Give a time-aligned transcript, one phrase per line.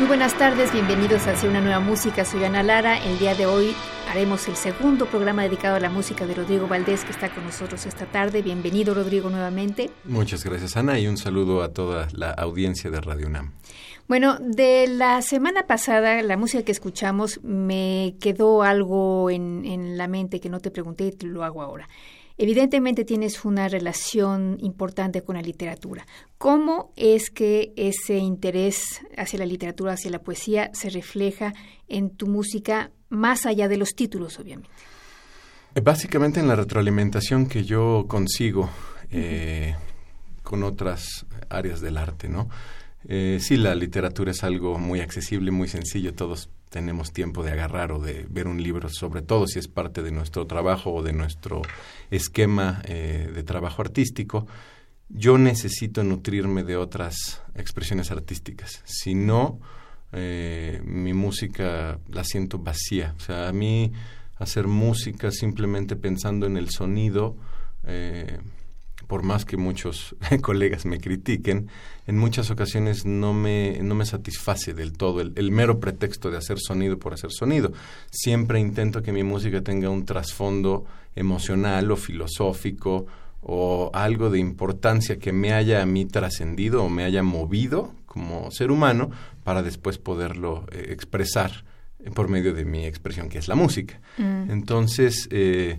[0.00, 2.24] Muy buenas tardes, bienvenidos hacia una nueva música.
[2.24, 2.98] Soy Ana Lara.
[2.98, 3.76] El día de hoy
[4.10, 7.86] haremos el segundo programa dedicado a la música de Rodrigo Valdés, que está con nosotros
[7.86, 8.42] esta tarde.
[8.42, 9.90] Bienvenido, Rodrigo, nuevamente.
[10.02, 13.52] Muchas gracias, Ana, y un saludo a toda la audiencia de Radio UNAM.
[14.08, 20.08] Bueno, de la semana pasada, la música que escuchamos me quedó algo en, en la
[20.08, 21.88] mente que no te pregunté y te lo hago ahora.
[22.36, 26.04] Evidentemente tienes una relación importante con la literatura.
[26.36, 31.54] ¿Cómo es que ese interés hacia la literatura, hacia la poesía, se refleja
[31.86, 34.68] en tu música más allá de los títulos, obviamente?
[35.76, 38.68] Eh, básicamente en la retroalimentación que yo consigo
[39.10, 39.76] eh,
[40.42, 42.48] con otras áreas del arte, ¿no?
[43.06, 47.92] Eh, sí, la literatura es algo muy accesible, muy sencillo, todos tenemos tiempo de agarrar
[47.92, 51.12] o de ver un libro, sobre todo si es parte de nuestro trabajo o de
[51.12, 51.62] nuestro
[52.10, 54.46] esquema eh, de trabajo artístico,
[55.08, 58.82] yo necesito nutrirme de otras expresiones artísticas.
[58.84, 59.60] Si no,
[60.12, 63.14] eh, mi música la siento vacía.
[63.18, 63.92] O sea, a mí
[64.38, 67.36] hacer música simplemente pensando en el sonido,
[69.14, 71.68] por más que muchos colegas me critiquen,
[72.08, 76.38] en muchas ocasiones no me, no me satisface del todo el, el, mero pretexto de
[76.38, 77.72] hacer sonido por hacer sonido.
[78.10, 83.06] Siempre intento que mi música tenga un trasfondo emocional o filosófico
[83.40, 88.50] o algo de importancia que me haya a mí trascendido o me haya movido como
[88.50, 89.12] ser humano
[89.44, 91.62] para después poderlo eh, expresar
[92.16, 94.00] por medio de mi expresión, que es la música.
[94.18, 94.50] Mm.
[94.50, 95.78] Entonces, eh,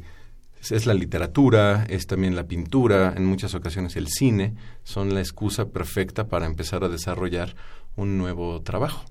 [0.71, 5.69] es la literatura, es también la pintura, en muchas ocasiones el cine, son la excusa
[5.69, 7.55] perfecta para empezar a desarrollar
[7.95, 9.05] un nuevo trabajo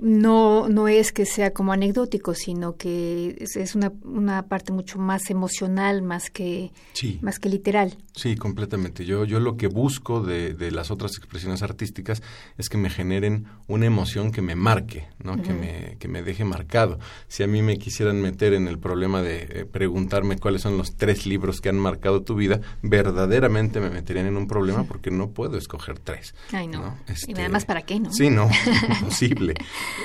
[0.00, 5.30] no, no es que sea como anecdótico, sino que es, una, una, parte mucho más
[5.30, 6.72] emocional, más que,
[7.20, 7.96] más que literal.
[8.14, 9.04] Sí, completamente.
[9.04, 12.22] Yo, yo lo que busco de, de, las otras expresiones artísticas
[12.56, 15.40] es que me generen una emoción que me marque, ¿no?
[15.42, 16.98] que, me, que me deje marcado.
[17.28, 20.96] Si a mí me quisieran meter en el problema de eh, preguntarme cuáles son los
[20.96, 25.30] tres libros que han marcado tu vida, verdaderamente me meterían en un problema porque no
[25.30, 26.34] puedo escoger tres.
[26.52, 26.96] Ay, no.
[27.26, 28.12] y además, ¿para qué, no?
[28.12, 28.48] Sí, no,
[29.00, 29.54] imposible.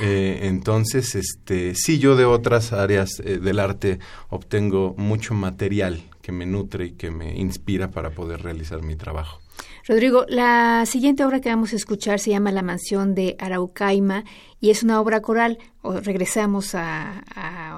[0.01, 6.31] Eh, entonces, este, sí, yo de otras áreas eh, del arte obtengo mucho material que
[6.31, 9.40] me nutre y que me inspira para poder realizar mi trabajo.
[9.88, 14.23] Rodrigo, la siguiente obra que vamos a escuchar se llama La mansión de Araucaima
[14.59, 15.59] y es una obra coral.
[15.84, 17.19] O regresamos a,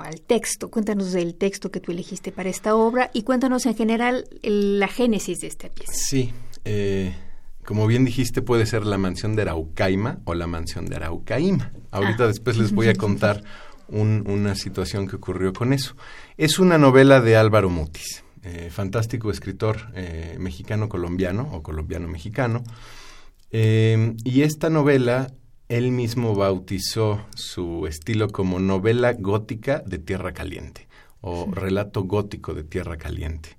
[0.01, 0.69] al texto.
[0.71, 5.41] Cuéntanos del texto que tú elegiste para esta obra y cuéntanos en general la génesis
[5.41, 5.91] de esta pieza.
[5.93, 6.31] Sí.
[6.63, 7.13] Eh,
[7.65, 11.73] como bien dijiste, puede ser la mansión de Araucaima o la mansión de Araucaima.
[11.97, 12.27] Ahorita ah.
[12.27, 13.43] después les voy a contar
[13.89, 15.95] una situación que ocurrió con eso.
[16.37, 22.63] Es una novela de Álvaro Mutis, eh, fantástico escritor eh, mexicano-colombiano o colombiano-mexicano.
[23.51, 25.33] Eh, y esta novela,
[25.69, 30.87] él mismo bautizó su estilo como novela gótica de tierra caliente
[31.21, 33.57] o relato gótico de tierra caliente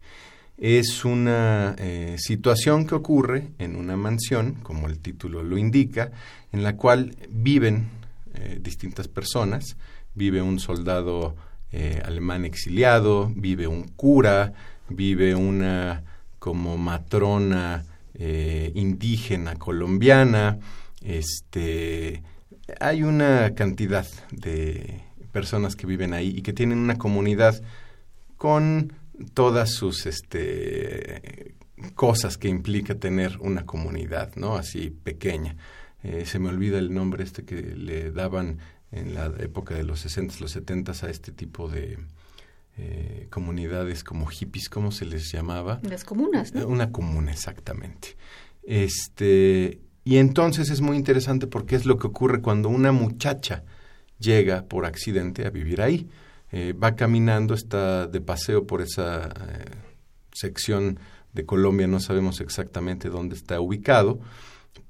[0.59, 6.11] es una eh, situación que ocurre en una mansión, como el título lo indica,
[6.53, 7.89] en la cual viven
[8.41, 9.77] eh, distintas personas.
[10.15, 11.37] Vive un soldado
[11.73, 14.53] eh, alemán exiliado, vive un cura,
[14.89, 16.05] vive una
[16.39, 17.85] como matrona
[18.75, 20.59] indígena colombiana.
[21.03, 22.23] Este,
[22.81, 27.63] hay una cantidad de personas que viven ahí y que tienen una comunidad
[28.37, 28.93] con
[29.35, 31.55] todas sus este,
[31.95, 34.57] cosas que implica tener una comunidad, ¿no?
[34.57, 35.57] Así pequeña.
[36.09, 38.59] Eh, se me olvida el nombre este que le daban
[38.91, 41.99] en la época de los 60, los 70 a este tipo de
[42.77, 45.81] eh, comunidades como hippies, ¿cómo se les llamaba?
[45.83, 46.67] Las comunas, ¿no?
[46.67, 48.17] Una comuna, exactamente.
[48.63, 53.65] Este, y entonces es muy interesante porque es lo que ocurre cuando una muchacha
[54.19, 56.09] llega por accidente a vivir ahí
[56.51, 59.65] eh, va caminando, está de paseo por esa eh,
[60.33, 60.99] sección
[61.35, 64.19] de Colombia, no sabemos exactamente dónde está ubicado,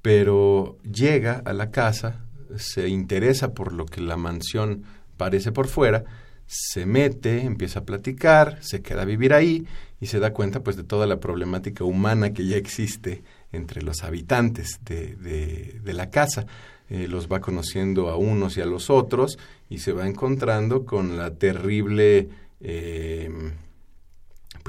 [0.01, 2.25] pero llega a la casa,
[2.57, 4.83] se interesa por lo que la mansión
[5.17, 6.05] parece por fuera,
[6.47, 9.67] se mete, empieza a platicar, se queda a vivir ahí
[10.01, 14.03] y se da cuenta pues de toda la problemática humana que ya existe entre los
[14.03, 16.47] habitantes de, de, la casa.
[16.89, 19.37] Eh, los va conociendo a unos y a los otros
[19.69, 22.29] y se va encontrando con la terrible
[22.61, 23.29] eh,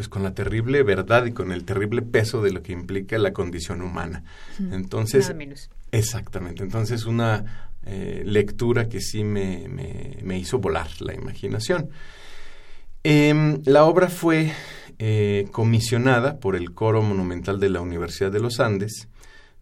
[0.00, 3.34] pues con la terrible verdad y con el terrible peso de lo que implica la
[3.34, 4.24] condición humana.
[4.72, 5.30] Entonces,
[5.92, 6.62] exactamente.
[6.62, 11.90] Entonces, una eh, lectura que sí me, me, hizo volar la imaginación.
[13.04, 14.50] Em, la obra fue
[14.98, 19.06] eh, comisionada por el Coro Monumental de la Universidad de los Andes,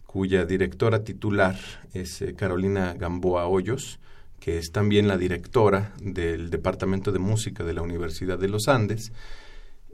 [0.06, 1.58] cuya directora titular
[1.94, 3.99] es eh, Carolina Gamboa Hoyos,
[4.38, 9.11] que es también la directora del Departamento de Música de la Universidad de los Andes.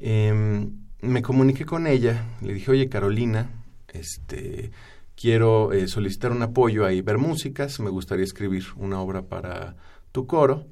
[0.06, 0.70] Em,
[1.00, 3.48] me comuniqué con ella, le dije, oye Carolina,
[3.94, 4.70] este,
[5.16, 9.76] quiero eh, solicitar un apoyo a Ibermúsicas, me gustaría escribir una obra para
[10.12, 10.66] tu coro.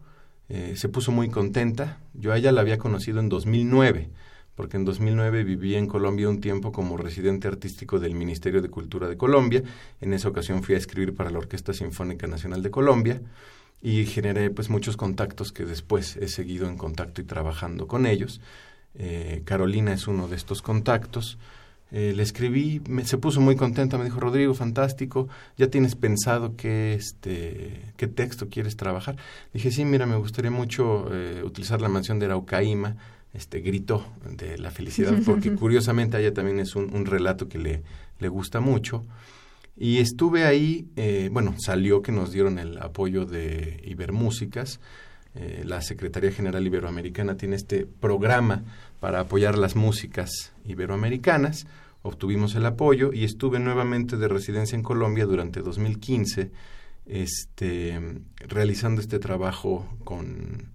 [0.51, 1.99] Eh, se puso muy contenta.
[2.13, 4.11] Yo a ella la había conocido en 2009,
[4.55, 9.09] porque en 2009 viví en Colombia un tiempo como residente artístico del Ministerio de Cultura
[9.09, 9.63] de Colombia.
[10.03, 13.23] En esa ocasión fui a escribir para la Orquesta Sinfónica Nacional de Colombia
[13.81, 18.43] y generé pues muchos contactos que después he seguido en contacto y trabajando con ellos.
[18.95, 21.39] Eh, Carolina es uno de estos contactos.
[21.95, 25.29] Eh, le escribí, me, se puso muy contenta, me dijo, Rodrigo, fantástico,
[25.59, 29.17] ¿ya tienes pensado qué, este, qué texto quieres trabajar?
[29.53, 32.97] Dije, sí, mira, me gustaría mucho eh, utilizar la mansión de Araucaima,
[33.35, 37.83] este, gritó de la felicidad, porque curiosamente a ella también es un, relato que le,
[38.19, 39.05] le, gusta mucho.
[39.77, 44.81] Y estuve ahí, eh, bueno, salió que nos dieron el apoyo de Ibermúsicas,
[45.35, 48.65] eh, la Secretaría General Iberoamericana tiene este programa
[49.01, 51.67] para apoyar las músicas iberoamericanas.
[52.03, 56.51] Obtuvimos el apoyo y estuve nuevamente de residencia en Colombia durante 2015,
[57.07, 60.71] este, realizando este trabajo con,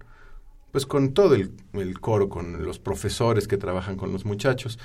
[0.72, 1.52] pues con todo el,
[2.00, 4.78] coro, con los profesores que trabajan con los muchachos.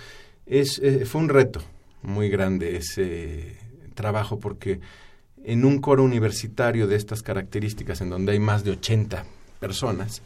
[0.46, 1.62] Es, eh, fue un reto
[2.04, 3.58] muy grande ese
[3.96, 4.82] trabajo porque
[5.44, 9.26] en un coro universitario de estas características, en donde hay más de 80
[9.64, 10.22] personas,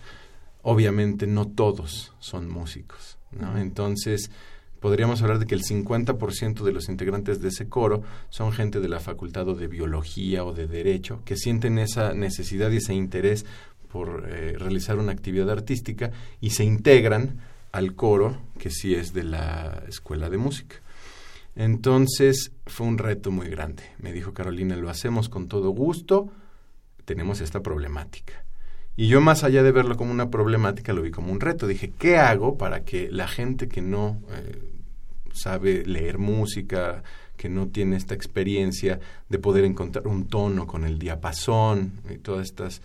[0.63, 3.59] obviamente no todos son músicos, ¿no?
[3.59, 4.31] Entonces,
[4.79, 8.89] podríamos hablar de que el 50% de los integrantes de ese coro son gente de
[8.89, 13.45] la facultad o de biología o de derecho, que sienten esa necesidad y ese interés
[13.91, 16.09] por eh, realizar una actividad artística
[16.41, 17.37] y se integran
[17.71, 20.77] al coro que sí es de la escuela de música.
[21.55, 23.83] Entonces fue un reto muy grande.
[23.99, 26.31] Me dijo Carolina, lo hacemos con todo gusto,
[27.05, 28.46] tenemos esta problemática.
[28.99, 31.67] Y yo más allá de verlo como una problemática, lo vi como un reto.
[31.67, 34.59] Dije, ¿qué hago para que la gente que no eh,
[35.33, 37.03] sabe leer música,
[37.37, 38.99] que no tiene esta experiencia
[39.29, 42.81] de poder encontrar un tono con el diapasón y todas estas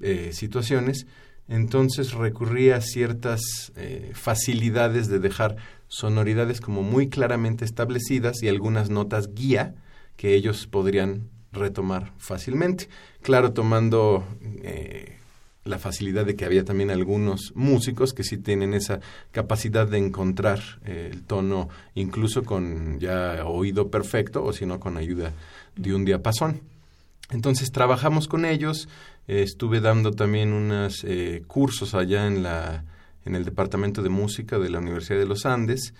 [0.00, 1.06] eh, situaciones,
[1.48, 5.56] entonces recurrí a ciertas eh, facilidades de dejar
[5.88, 9.74] sonoridades como muy claramente establecidas y algunas notas guía
[10.18, 12.90] que ellos podrían retomar fácilmente.
[13.22, 14.26] Claro, tomando
[15.66, 19.00] la facilidad de que había también algunos músicos que sí tienen esa
[19.32, 24.96] capacidad de encontrar eh, el tono incluso con ya oído perfecto o si no con
[24.96, 25.32] ayuda
[25.76, 26.60] de un diapasón.
[27.30, 28.88] Entonces trabajamos con ellos,
[29.26, 32.84] estuve dando también unos eh, cursos allá en, la,
[33.24, 35.92] en el Departamento de Música de la Universidad de los Andes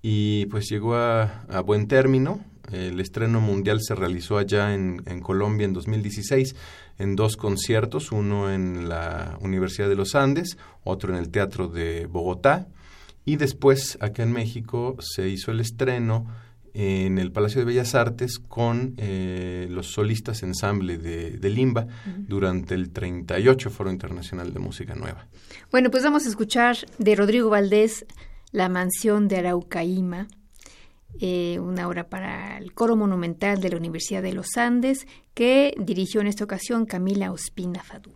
[0.00, 2.42] y pues llegó a, a buen término.
[2.72, 6.54] El estreno mundial se realizó allá en, en Colombia en 2016
[7.00, 12.06] en dos conciertos, uno en la Universidad de los Andes, otro en el Teatro de
[12.06, 12.68] Bogotá,
[13.24, 16.26] y después acá en México se hizo el estreno
[16.74, 21.86] en el Palacio de Bellas Artes con eh, los solistas ensamble de, de Limba
[22.28, 25.26] durante el 38 Foro Internacional de Música Nueva.
[25.72, 28.06] Bueno, pues vamos a escuchar de Rodrigo Valdés
[28.52, 30.28] La Mansión de Araucaíma
[31.18, 36.20] eh, una obra para el coro monumental de la Universidad de los Andes que dirigió
[36.20, 38.12] en esta ocasión Camila Ospina Fadú.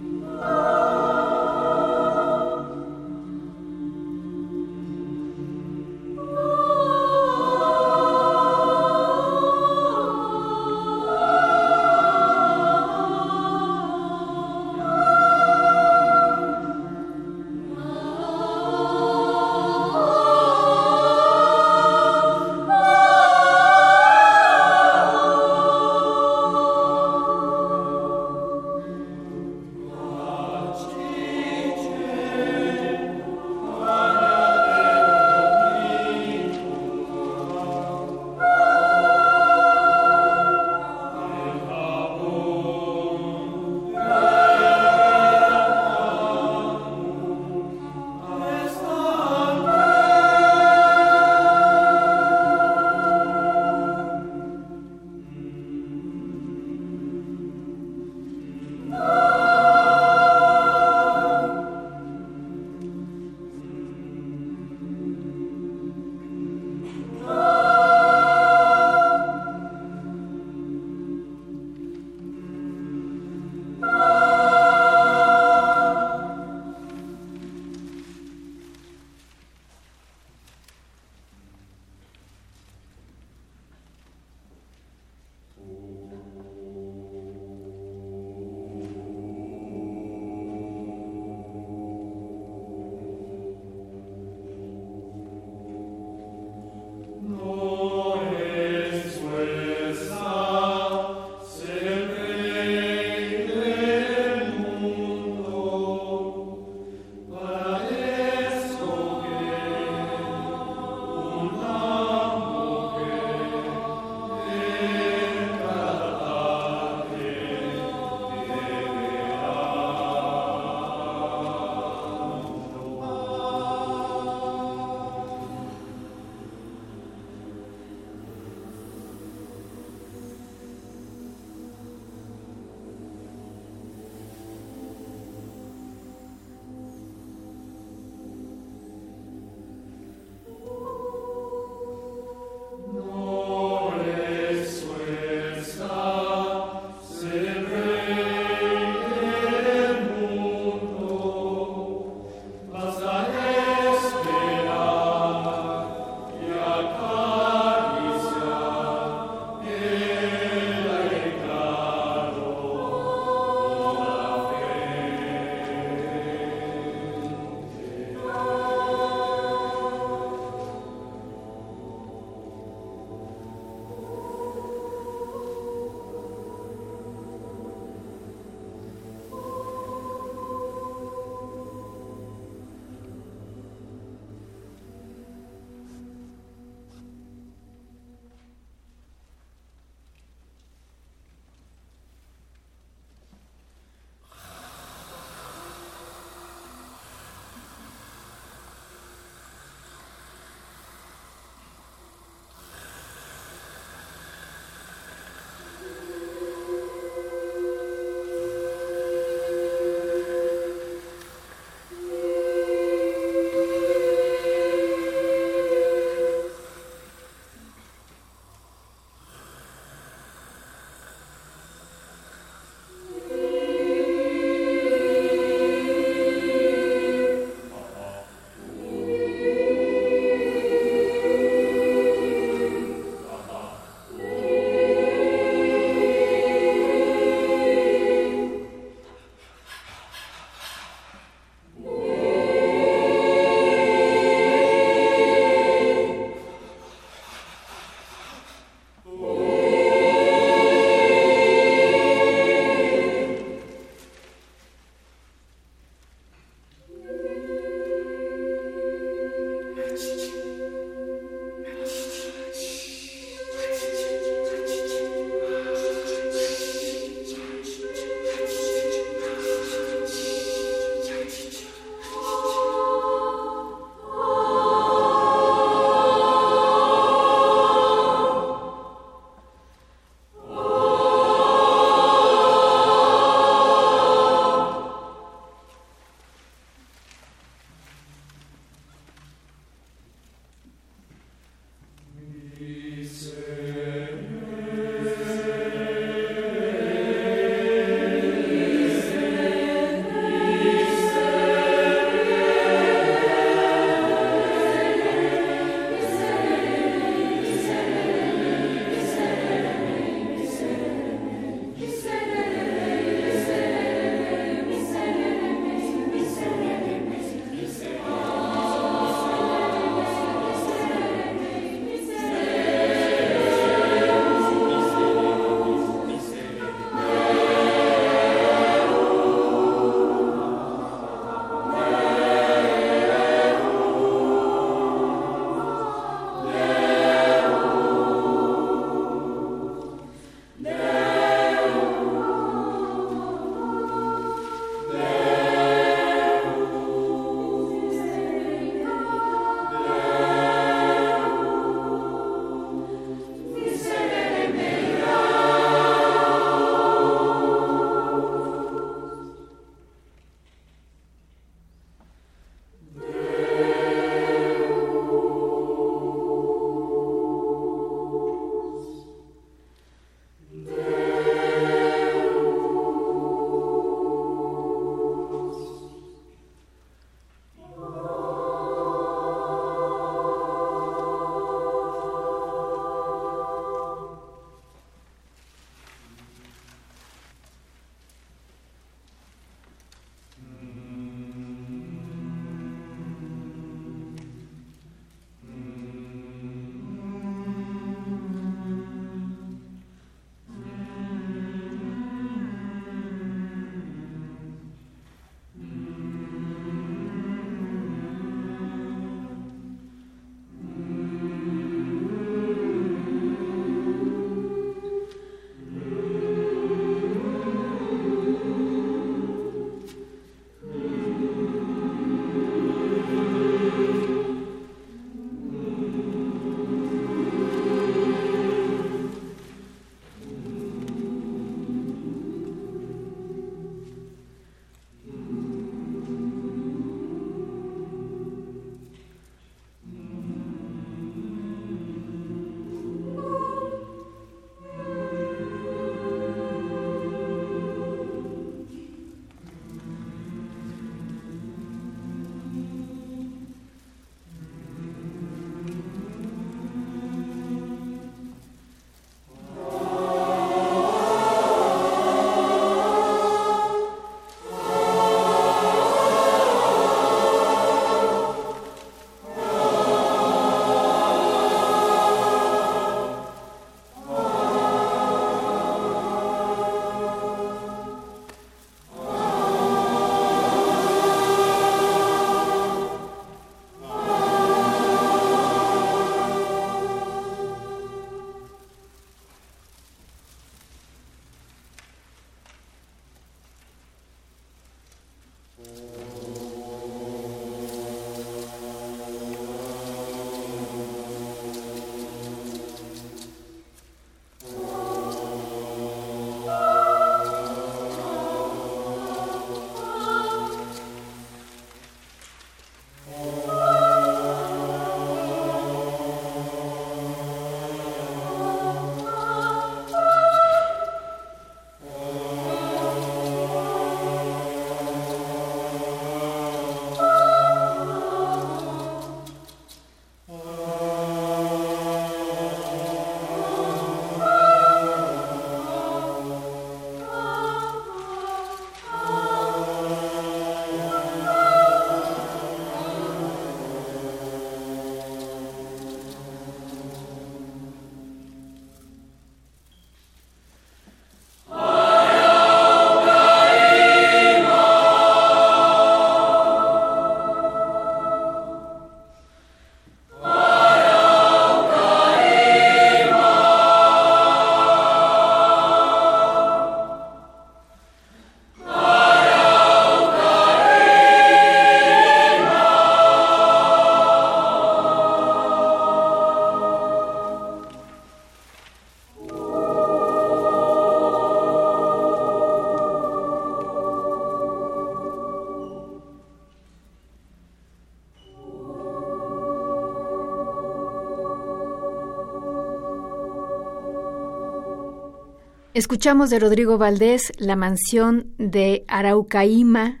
[595.78, 600.00] Escuchamos de Rodrigo Valdés la mansión de Araucaima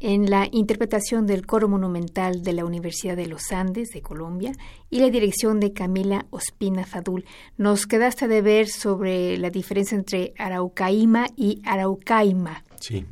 [0.00, 4.52] en la interpretación del coro monumental de la Universidad de los Andes de Colombia
[4.88, 7.26] y la dirección de Camila Ospina Fadul.
[7.58, 12.64] Nos quedaste de ver sobre la diferencia entre Araucaima y Araucaima.
[12.80, 13.04] Sí,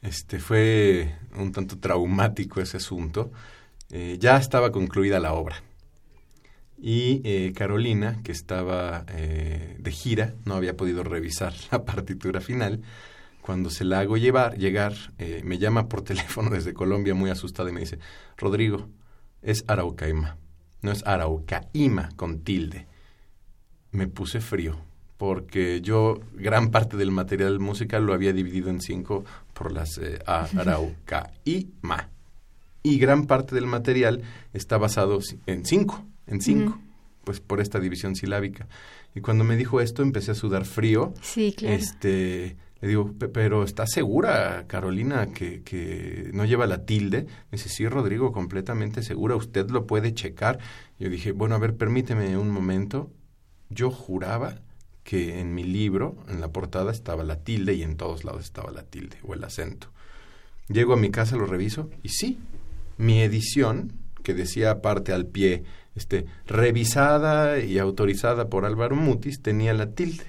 [0.00, 3.32] este fue un tanto traumático ese asunto.
[3.90, 5.60] Eh, ya estaba concluida la obra
[6.80, 12.82] y eh, Carolina, que estaba eh, de gira, no había podido revisar la partitura final.
[13.42, 17.70] Cuando se la hago llevar, llegar, eh, me llama por teléfono desde Colombia muy asustada
[17.70, 17.98] y me dice,
[18.36, 18.88] Rodrigo,
[19.42, 20.36] es Araucaima,
[20.82, 22.86] no es Araucaima con tilde.
[23.90, 24.78] Me puse frío,
[25.16, 32.10] porque yo gran parte del material musical lo había dividido en cinco por las Araucaima.
[32.82, 36.78] Y gran parte del material está basado en cinco en cinco,
[37.24, 38.68] pues por esta división silábica.
[39.14, 41.14] Y cuando me dijo esto empecé a sudar frío.
[41.22, 41.74] Sí, claro.
[41.74, 47.24] Este, le digo, pero ¿estás segura, Carolina, que, que no lleva la tilde?
[47.50, 50.60] Me dice, sí, Rodrigo, completamente segura, usted lo puede checar.
[50.98, 53.10] Yo dije, bueno, a ver, permíteme un momento.
[53.68, 54.60] Yo juraba
[55.02, 58.70] que en mi libro, en la portada, estaba la tilde y en todos lados estaba
[58.70, 59.88] la tilde o el acento.
[60.68, 62.38] Llego a mi casa, lo reviso y sí,
[62.98, 65.64] mi edición, que decía aparte al pie
[65.98, 70.24] este, revisada y autorizada por Álvaro Mutis, tenía la tilde.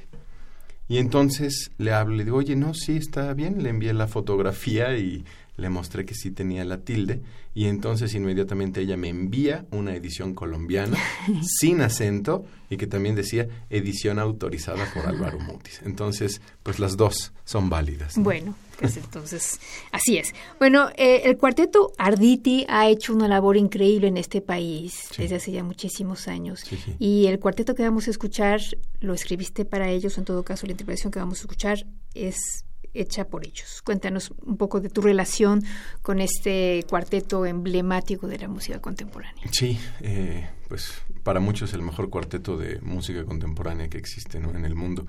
[0.87, 4.97] Y entonces le hablo, le digo, oye, no, sí, está bien, le envié la fotografía
[4.97, 5.23] y
[5.59, 7.21] le mostré que sí tenía la tilde
[7.53, 10.97] y entonces inmediatamente ella me envía una edición colombiana
[11.59, 15.81] sin acento y que también decía edición autorizada por Álvaro Mutis.
[15.83, 18.13] Entonces, pues las dos son válidas.
[18.17, 19.59] Bueno, pues entonces,
[19.91, 20.33] así es.
[20.59, 25.51] Bueno, eh, el cuarteto Arditi ha hecho una labor increíble en este país desde hace
[25.51, 26.63] ya muchísimos años.
[26.99, 28.61] Y el cuarteto que vamos a escuchar,
[29.01, 33.27] lo escribiste para ellos, en todo caso la interpretación que vamos a escuchar es hecha
[33.27, 33.81] por ellos.
[33.83, 35.63] Cuéntanos un poco de tu relación
[36.01, 39.43] con este cuarteto emblemático de la música contemporánea.
[39.51, 44.75] Sí, eh, pues para muchos el mejor cuarteto de música contemporánea que existe en el
[44.75, 45.05] mundo.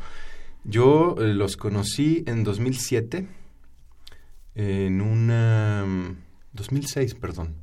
[0.64, 3.26] Yo eh, los conocí en 2007,
[4.54, 6.16] en una...
[6.52, 7.54] 2006, perdón,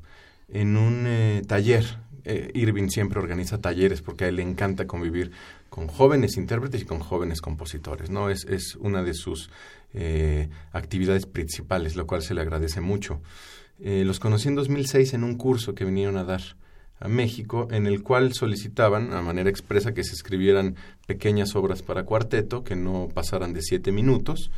[0.48, 2.08] en un eh, taller.
[2.54, 5.32] Irving siempre organiza talleres porque a él le encanta convivir
[5.70, 8.30] con jóvenes intérpretes y con jóvenes compositores, ¿no?
[8.30, 9.50] Es, es una de sus
[9.94, 13.22] eh, actividades principales, lo cual se le agradece mucho.
[13.80, 16.42] Eh, los conocí en 2006 en un curso que vinieron a dar
[17.00, 22.04] a México, en el cual solicitaban, a manera expresa, que se escribieran pequeñas obras para
[22.04, 24.52] cuarteto, que no pasaran de siete minutos.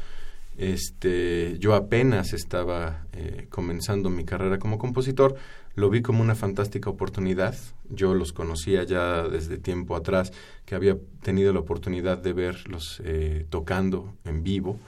[0.58, 5.36] Este, yo apenas estaba eh, comenzando mi carrera como compositor,
[5.76, 7.56] lo vi como una fantástica oportunidad.
[7.90, 10.34] Yo los conocía ya desde tiempo atrás,
[10.66, 13.02] que había tenido la oportunidad de verlos
[13.50, 14.80] tocando en vivo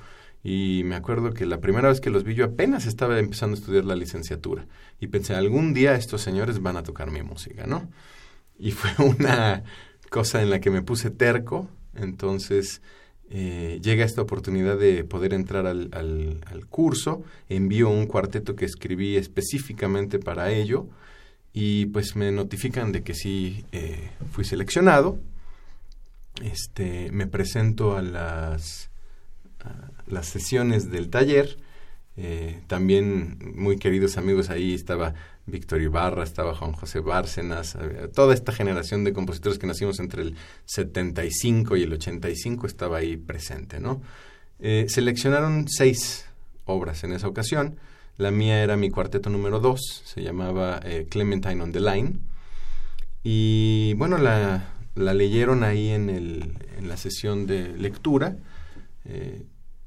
[0.44, 3.60] y me acuerdo que la primera vez que los vi yo apenas estaba empezando a
[3.60, 4.66] estudiar la licenciatura
[5.00, 7.90] y pensé, algún día estos señores van a tocar mi música, ¿no?
[8.58, 9.64] Y fue una
[10.10, 12.82] cosa en la que me puse terco, entonces
[13.30, 19.16] eh, llega esta oportunidad de poder entrar al, al, curso, envío un cuarteto que escribí
[19.16, 20.88] específicamente para ello
[21.54, 25.18] y pues me notifican de que sí eh, fui seleccionado.
[26.44, 28.91] Este, me presento a las
[30.08, 31.58] las sesiones del taller.
[32.18, 35.14] Eh, también muy queridos amigos ahí estaba
[35.46, 37.78] Víctor Ibarra, estaba Juan José Bárcenas,
[38.14, 40.36] toda esta generación de compositores que nacimos entre el
[40.66, 44.02] 75 y el 85 estaba ahí presente, ¿no?
[44.60, 46.26] Eh, seleccionaron seis
[46.66, 47.78] obras en esa ocasión.
[48.18, 52.14] La mía era mi cuarteto número dos, se llamaba eh, Clementine on the Line.
[53.24, 58.38] Y bueno, la, leyeron ahí en, la sesión de lectura.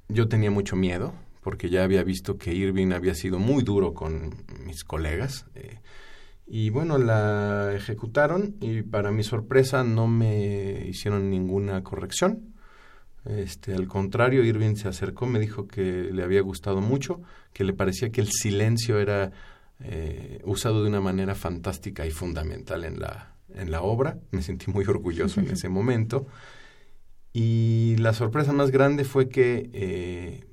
[0.08, 1.14] Yo tenía mucho miedo
[1.44, 5.46] porque ya había visto que Irving había sido muy duro con mis colegas.
[5.54, 5.78] Eh,
[6.46, 12.54] y bueno, la ejecutaron y para mi sorpresa no me hicieron ninguna corrección.
[13.26, 17.20] Este, al contrario, Irving se acercó, me dijo que le había gustado mucho,
[17.52, 19.32] que le parecía que el silencio era
[19.80, 24.18] eh, usado de una manera fantástica y fundamental en la, en la obra.
[24.30, 26.26] Me sentí muy orgulloso en ese momento.
[27.36, 30.44] Y la sorpresa más grande fue que, eh,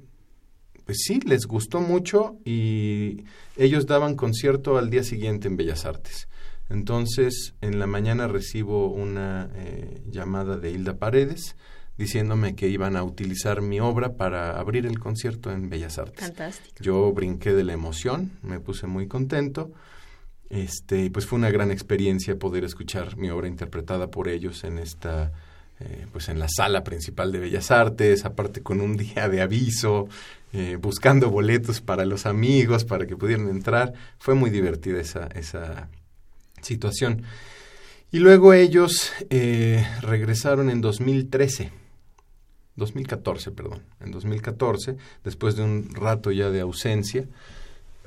[0.83, 3.23] pues sí, les gustó mucho y
[3.55, 6.27] ellos daban concierto al día siguiente en Bellas Artes.
[6.69, 11.55] Entonces, en la mañana recibo una eh, llamada de Hilda Paredes
[11.97, 16.25] diciéndome que iban a utilizar mi obra para abrir el concierto en Bellas Artes.
[16.25, 16.77] Fantástico.
[16.81, 19.71] Yo brinqué de la emoción, me puse muy contento.
[20.49, 25.31] Este, pues fue una gran experiencia poder escuchar mi obra interpretada por ellos en esta
[25.83, 30.07] eh, pues en la sala principal de Bellas Artes, aparte con un día de aviso,
[30.53, 33.93] eh, buscando boletos para los amigos, para que pudieran entrar.
[34.19, 35.89] Fue muy divertida esa, esa
[36.61, 37.23] situación.
[38.11, 41.71] Y luego ellos eh, regresaron en 2013,
[42.75, 47.25] 2014, perdón, en 2014, después de un rato ya de ausencia,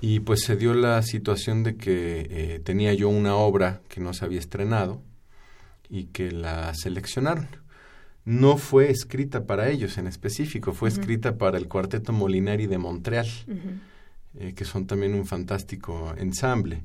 [0.00, 4.24] y pues se dio la situación de que tenía yo una obra que no se
[4.26, 5.00] había estrenado
[5.88, 7.63] y que la seleccionaron.
[8.24, 13.28] No fue escrita para ellos en específico, fue escrita para el Cuarteto Molinari de Montreal,
[14.38, 16.84] eh, que son también un fantástico ensamble.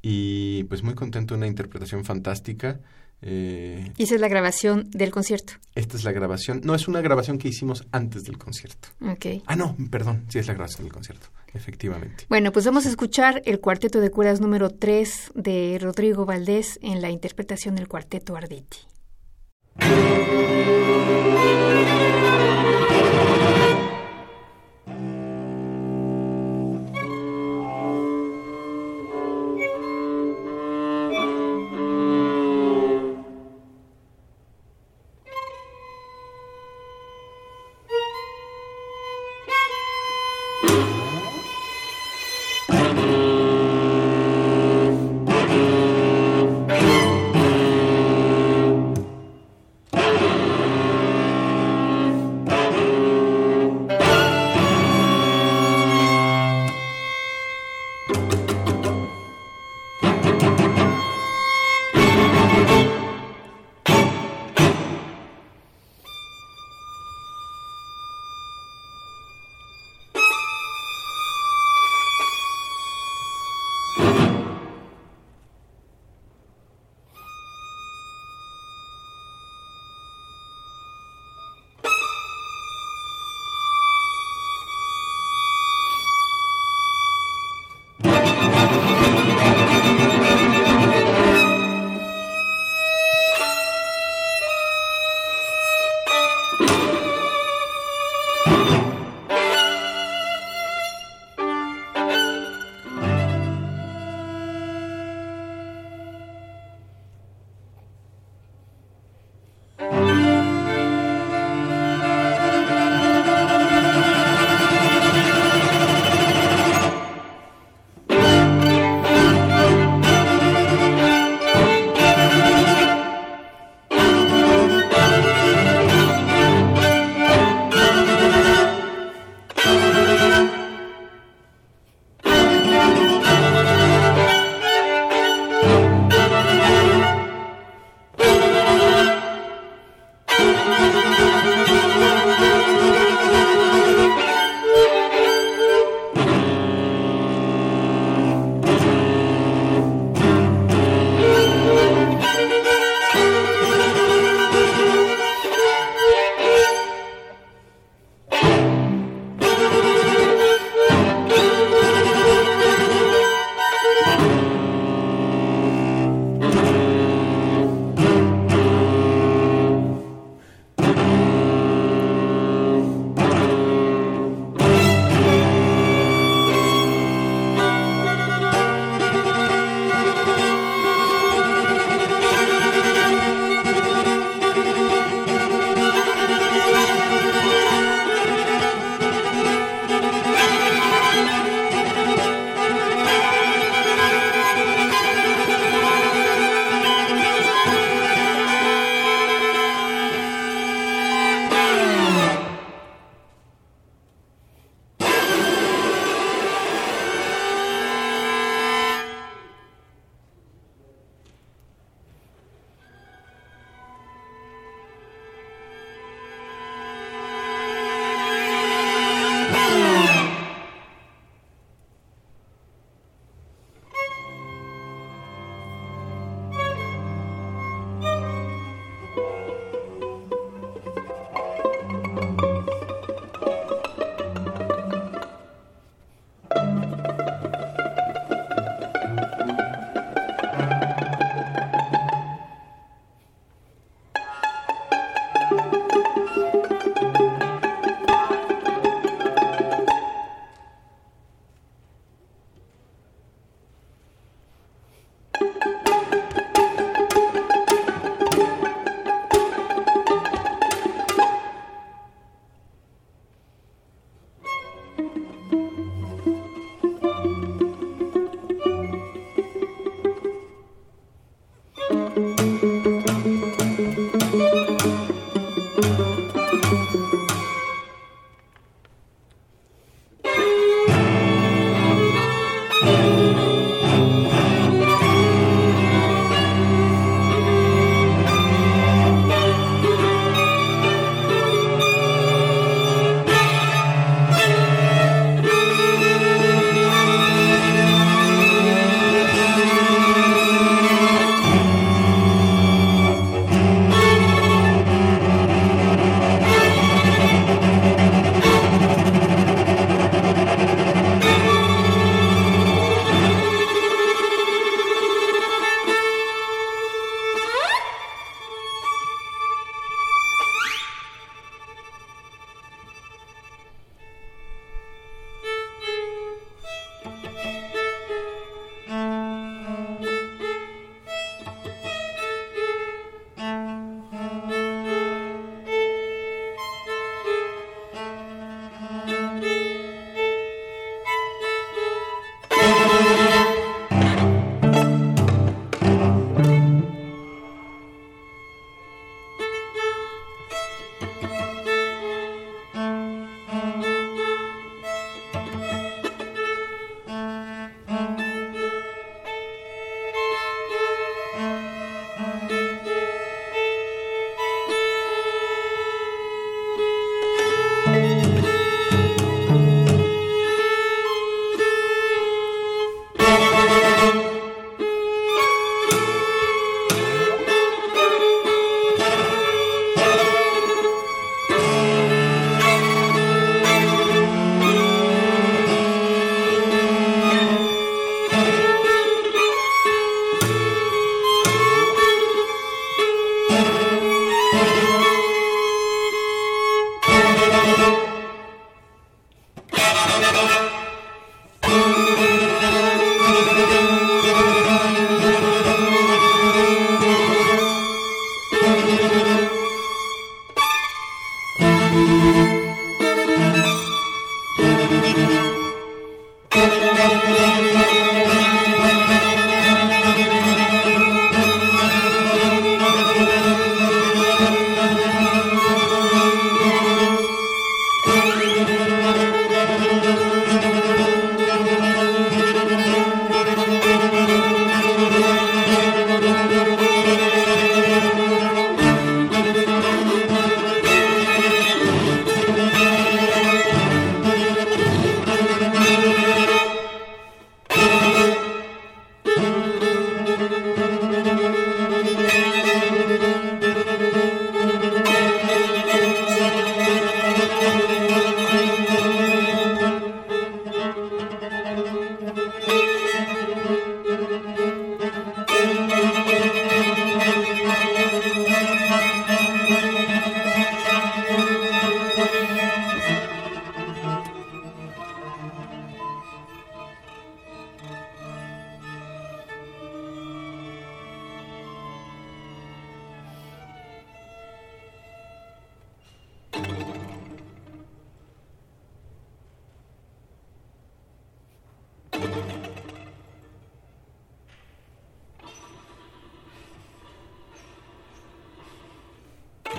[0.00, 2.80] y pues muy contento, una interpretación fantástica.
[3.22, 5.54] Eh, y esa es la grabación del concierto.
[5.74, 6.60] Esta es la grabación.
[6.64, 8.88] No, es una grabación que hicimos antes del concierto.
[9.00, 9.42] Ok.
[9.46, 12.26] Ah, no, perdón, sí es la grabación del concierto, efectivamente.
[12.28, 17.00] Bueno, pues vamos a escuchar el cuarteto de cuerdas número 3 de Rodrigo Valdés en
[17.00, 18.78] la interpretación del cuarteto Arditi.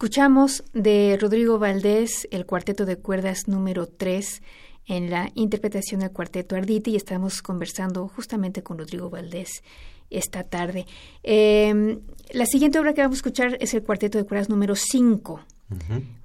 [0.00, 4.40] Escuchamos de Rodrigo Valdés el cuarteto de cuerdas número 3
[4.86, 9.62] en la interpretación del cuarteto Arditi y estamos conversando justamente con Rodrigo Valdés
[10.08, 10.86] esta tarde.
[11.22, 12.00] Em,
[12.32, 15.42] la siguiente obra que vamos a escuchar es el cuarteto de cuerdas número 5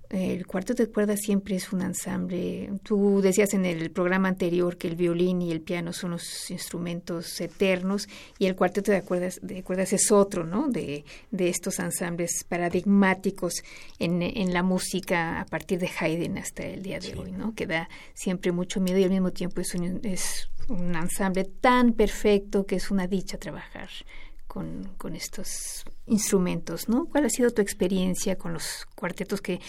[0.10, 2.72] el cuarteto de cuerdas siempre es un ensamble.
[2.84, 7.40] Tú decías en el programa anterior que el violín y el piano son los instrumentos
[7.42, 10.68] eternos y el cuarteto de cuerdas, de cuerdas es otro, ¿no?
[10.68, 13.64] De, de estos ensambles paradigmáticos
[14.00, 17.54] en, en, la música a partir de Haydn hasta el día de hoy, ¿no?
[17.56, 21.94] Que da siempre mucho miedo y al mismo tiempo es un, es un ensamble tan
[21.94, 23.90] perfecto que es una dicha trabajar
[24.48, 27.06] con, con estos instrumentos, ¿no?
[27.06, 29.60] ¿Cuál ha sido tu experiencia con los cuartetos que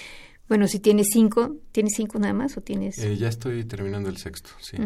[0.49, 2.99] bueno, si tienes cinco, ¿tienes cinco nada más o tienes...?
[2.99, 4.77] Eh, ya estoy terminando el sexto, sí.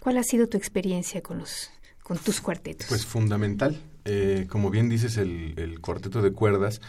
[0.00, 1.70] ¿Cuál ha sido tu experiencia con los
[2.02, 2.88] con tus cuartetos?
[2.88, 3.80] Pues fundamental.
[4.04, 6.80] Eh, como bien dices, el, el, cuarteto de cuerdas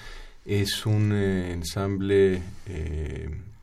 [0.45, 2.41] es un eh, ensamble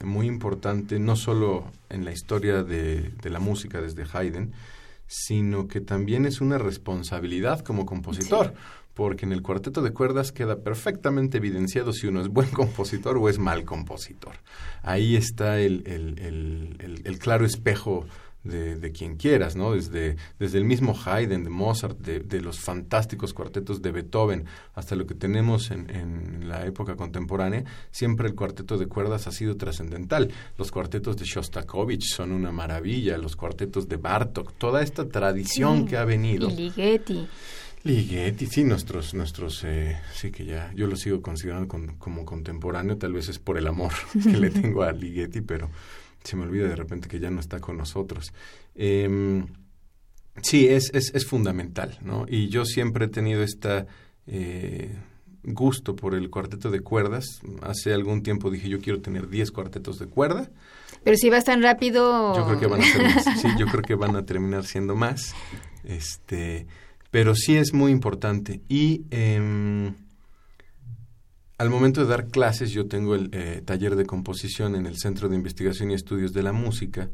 [0.05, 4.53] muy importante, no solo en la historia de, de, la música desde Haydn,
[5.09, 8.55] sino que también es una responsabilidad como compositor
[8.99, 13.29] porque en el cuarteto de cuerdas queda perfectamente evidenciado si uno es buen compositor o
[13.29, 14.35] es mal compositor.
[14.83, 18.07] Ahí está el, el, claro espejo
[18.43, 19.75] de, quien quieras, ¿no?
[19.75, 25.07] Desde, desde el mismo Haydn, de Mozart, de, los fantásticos cuartetos de Beethoven, hasta lo
[25.07, 30.33] que tenemos en, en, la época contemporánea, siempre el cuarteto de cuerdas ha sido trascendental.
[30.57, 35.97] Los cuartetos de Shostakovich son una maravilla, los cuartetos de Bartok, toda esta tradición que
[35.97, 36.51] ha venido.
[36.51, 37.29] Y Ligeti.
[37.89, 43.15] Ligeti, sí, nuestros, nuestros, eh, sí que ya, yo lo sigo considerando como contemporáneo, tal
[43.15, 45.71] vez es por el amor que le tengo a Ligeti, pero
[46.23, 48.35] se me olvida de repente que ya no está con nosotros.
[48.75, 49.43] Eh,
[50.43, 52.27] sí, es, es, es, fundamental, ¿no?
[52.29, 53.87] Y yo siempre he tenido esta
[54.27, 54.95] eh,
[55.43, 57.41] gusto por el cuarteto de cuerdas.
[57.63, 60.51] Hace algún tiempo dije, yo quiero tener 10 cuartetos de cuerda.
[61.05, 62.37] Pero si vas tan rápido...
[62.37, 63.25] Yo creo que van a ser más.
[63.41, 65.35] sí, yo creo que van a terminar siendo más.
[65.85, 66.67] Este
[67.11, 68.63] pero sí es muy importante.
[68.69, 69.95] Y em,
[71.57, 75.29] al momento de dar clases, yo tengo el eh, taller de composición en el Centro
[75.29, 77.11] de Investigación y Estudios de la Música.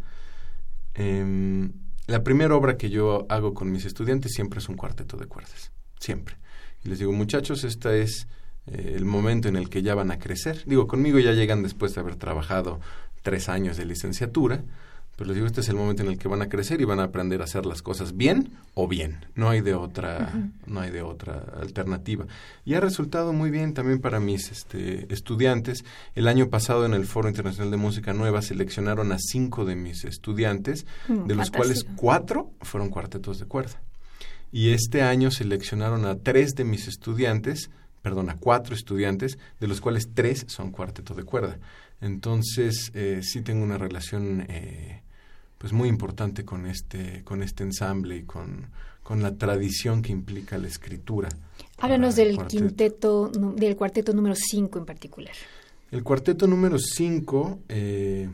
[0.95, 1.73] Em,
[2.07, 5.73] la primera obra que yo hago con mis estudiantes siempre es un cuarteto de cuerdas,
[5.99, 6.37] siempre.
[6.85, 8.27] Y les digo, muchachos, este es
[8.67, 10.63] eh, el momento en el que ya van a crecer.
[10.67, 12.81] Digo, conmigo ya llegan después de haber trabajado
[13.23, 14.65] tres años de licenciatura,
[15.17, 17.01] pero les digo, este es el momento en el que van a crecer y van
[17.01, 19.25] a aprender a hacer las cosas bien o bien.
[19.35, 20.33] No hay de otra,
[20.67, 22.27] no hay de otra alternativa.
[22.65, 25.85] Y ha resultado muy bien también para mis este, estudiantes.
[26.15, 30.05] El año pasado en el Foro Internacional de Música Nueva seleccionaron a cinco de mis
[30.05, 33.81] estudiantes, Mm, de los cuales cuatro fueron cuartetos de cuerda.
[34.53, 37.71] Y este año seleccionaron a tres de mis estudiantes,
[38.03, 41.59] perdón, a cuatro estudiantes, de los cuales tres son cuarteto de cuerda.
[42.01, 45.03] Entonces, eh, sí tengo una relación eh,
[45.65, 48.67] pues muy importante con este, con este ensamble y con,
[49.03, 51.31] con la tradición que implica la escritura.
[51.79, 52.65] Háblanos del cuarteto.
[52.65, 55.33] quinteto, del cuarteto número 5 en particular.
[55.91, 58.29] El cuarteto número 5 es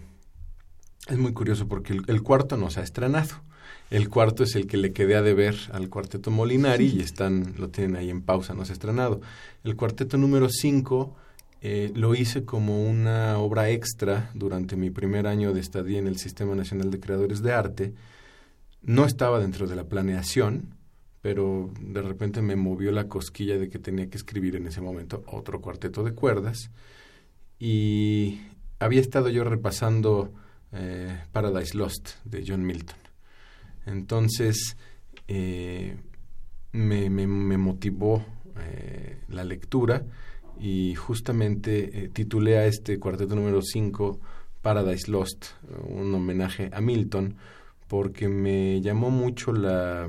[1.18, 3.36] muy curioso porque el, el cuarto no se ha estrenado.
[3.90, 7.68] El cuarto es el que le quedé a deber al cuarteto Molinari y están, lo
[7.68, 9.20] tienen ahí en pausa, no se ha estrenado.
[9.62, 11.14] El cuarteto número 5
[11.62, 16.54] lo hice como una obra extra durante mi primer año de estadía en el Sistema
[16.54, 17.94] Nacional de Creadores de Arte.
[18.82, 20.74] No estaba dentro de la planeación,
[21.20, 25.22] pero de repente me movió la cosquilla de que tenía que escribir en ese momento
[25.26, 26.70] otro cuarteto de cuerdas
[27.58, 28.40] y
[28.78, 30.32] había estado yo repasando
[30.72, 32.96] eh, Paradise Lost de John Milton.
[33.84, 34.76] Entonces
[35.28, 35.96] eh,
[36.72, 38.24] me, motivó
[38.58, 40.04] eh, la lectura
[40.60, 44.20] y justamente eh, titulé a este cuarteto número 5
[44.60, 45.46] Paradise Lost,
[45.88, 47.36] un homenaje a Milton,
[47.88, 50.08] porque me llamó mucho la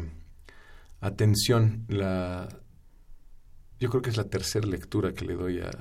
[0.99, 2.49] atención, la
[3.79, 5.71] yo creo que es la tercera lectura que le doy a,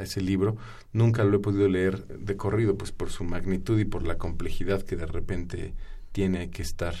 [0.00, 0.56] ese libro.
[0.92, 4.82] Nunca lo he podido leer de corrido, pues por su magnitud y por la complejidad
[4.82, 5.72] que de repente
[6.10, 6.94] tiene que estar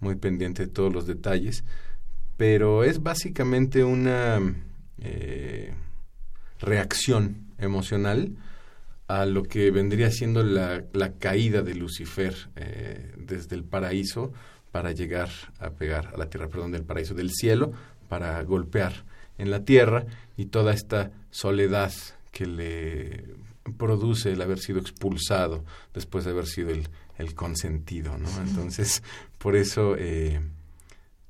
[0.00, 1.62] muy pendiente de todos los detalles.
[2.36, 4.40] Pero es básicamente una
[4.98, 5.72] eh,
[6.62, 8.36] reacción emocional
[9.08, 14.32] a lo que vendría siendo la, la caída de Lucifer eh, desde el paraíso
[14.70, 17.72] para llegar a pegar a la tierra, perdón, del paraíso, del cielo,
[18.08, 19.04] para golpear
[19.36, 20.06] en la tierra
[20.36, 21.92] y toda esta soledad
[22.30, 23.34] que le
[23.76, 26.88] produce el haber sido expulsado después de haber sido el,
[27.18, 28.28] el consentido, ¿no?
[28.40, 29.02] Entonces,
[29.38, 30.40] por eso eh,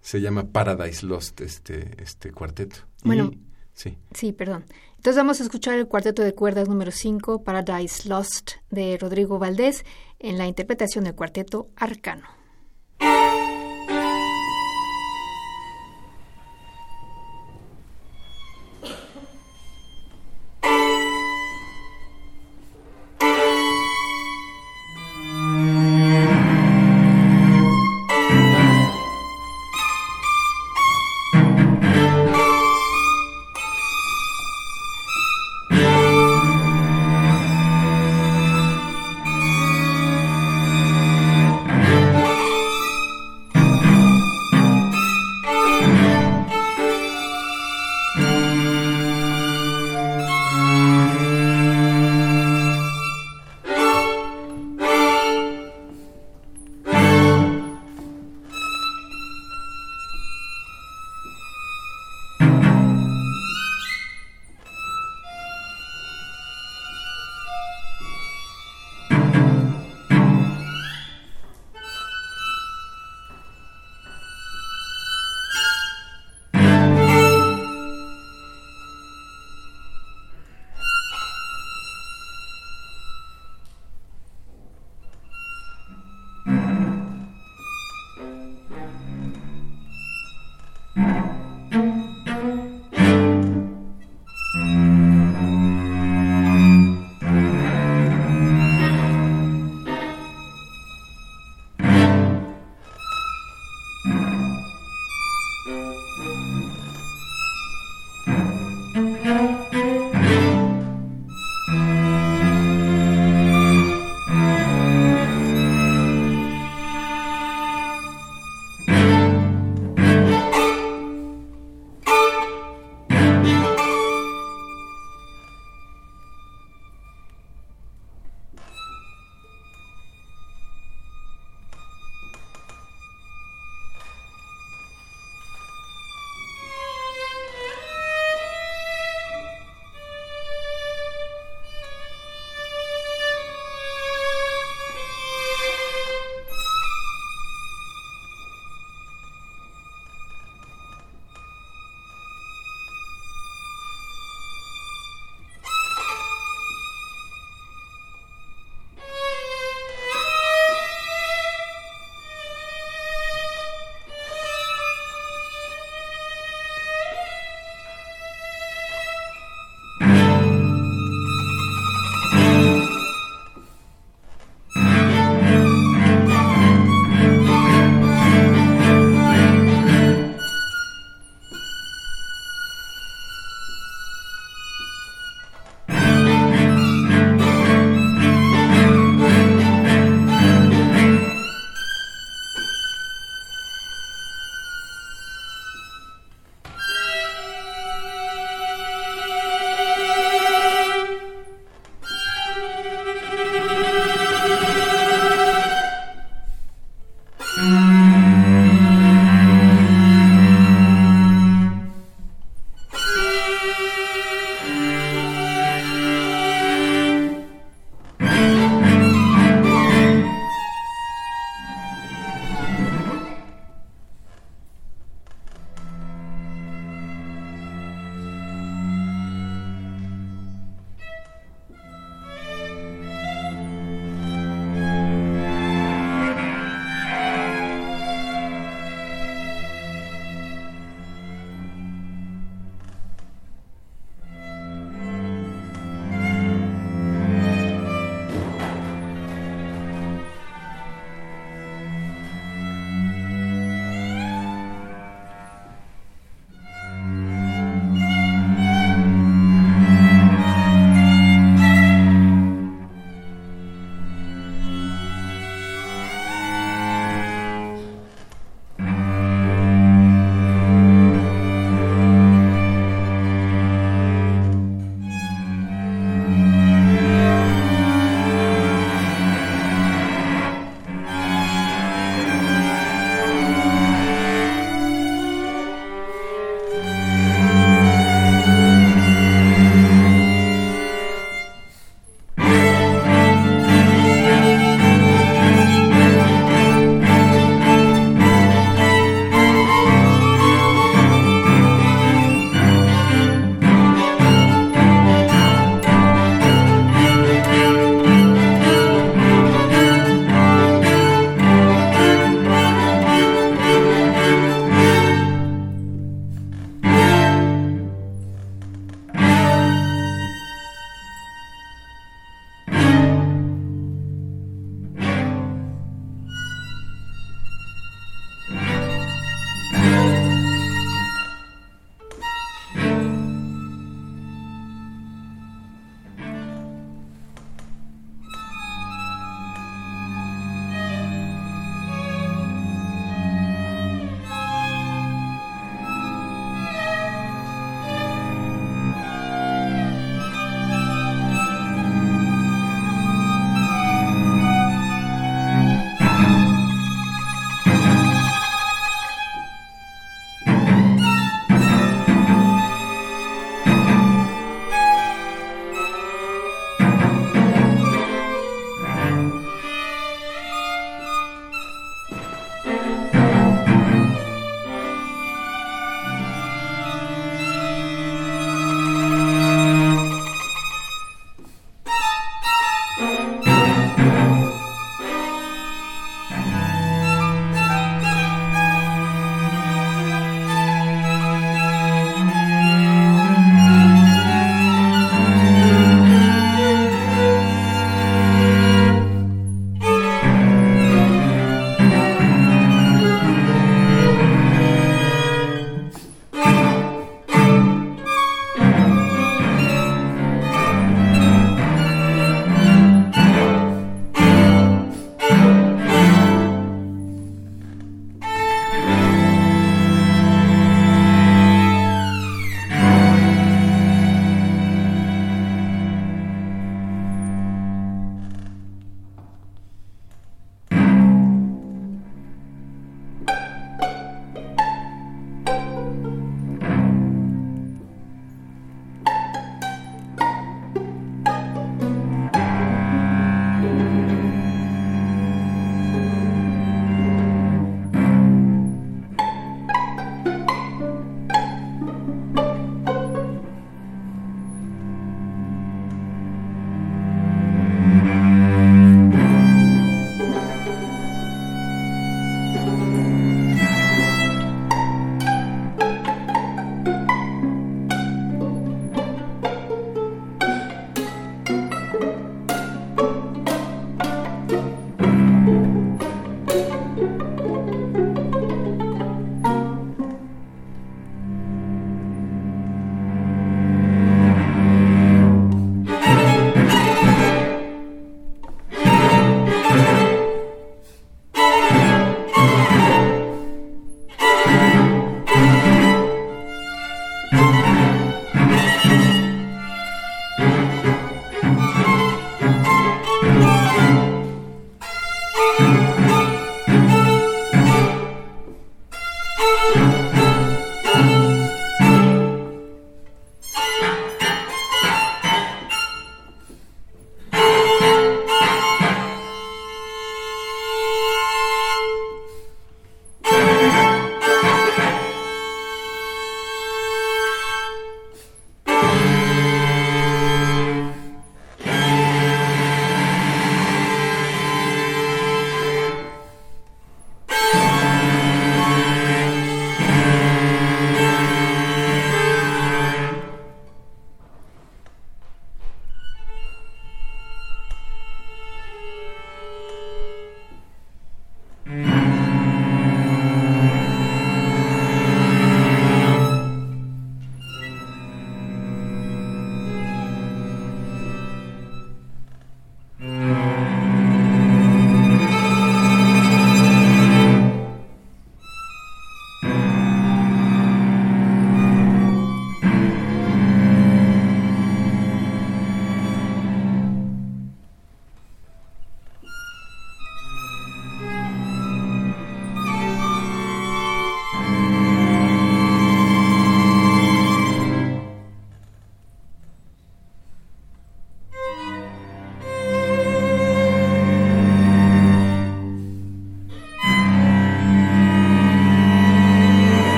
[0.00, 2.76] se llama Paradise Lost este, este cuarteto.
[3.04, 3.38] Bueno, y,
[3.74, 3.96] sí.
[4.12, 4.64] Sí, perdón.
[5.00, 9.86] Entonces vamos a escuchar el cuarteto de cuerdas número 5, Paradise Lost, de Rodrigo Valdés,
[10.18, 12.39] en la interpretación del cuarteto Arcano.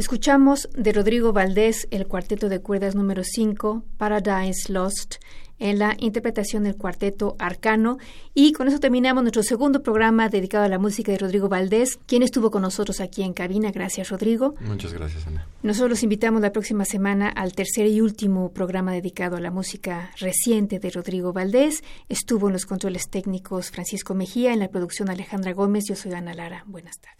[0.00, 5.16] Escuchamos de Rodrigo Valdés el cuarteto de cuerdas número 5, Paradise Lost,
[5.58, 7.98] en la interpretación del cuarteto Arcano.
[8.32, 12.22] Y con eso terminamos nuestro segundo programa dedicado a la música de Rodrigo Valdés, quien
[12.22, 13.72] estuvo con nosotros aquí en cabina.
[13.72, 14.54] Gracias, Rodrigo.
[14.60, 15.46] Muchas gracias, Ana.
[15.62, 20.12] Nosotros los invitamos la próxima semana al tercer y último programa dedicado a la música
[20.18, 21.84] reciente de Rodrigo Valdés.
[22.08, 25.84] Estuvo en los controles técnicos Francisco Mejía, en la producción Alejandra Gómez.
[25.86, 26.64] Yo soy Ana Lara.
[26.66, 27.19] Buenas tardes.